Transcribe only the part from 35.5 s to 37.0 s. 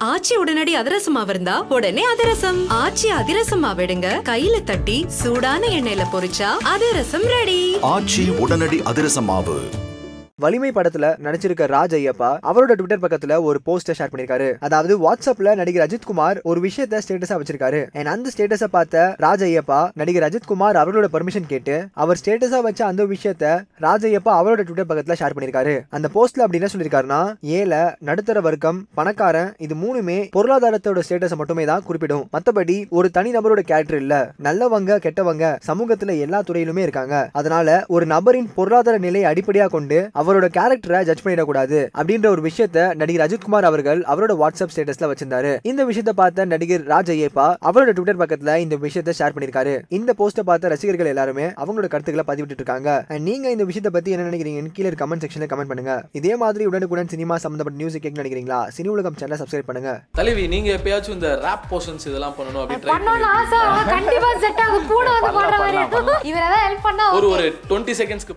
சமூகத்துல எல்லா துறையிலுமே